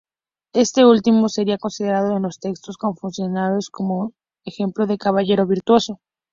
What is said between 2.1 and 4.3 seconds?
en los textos confucianos como